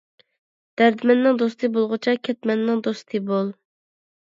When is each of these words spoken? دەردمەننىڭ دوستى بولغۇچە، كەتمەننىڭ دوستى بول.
دەردمەننىڭ 0.81 1.37
دوستى 1.43 1.69
بولغۇچە، 1.77 2.17
كەتمەننىڭ 2.29 2.83
دوستى 2.91 3.25
بول. 3.31 3.55